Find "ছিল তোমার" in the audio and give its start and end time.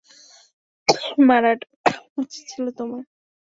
2.51-3.03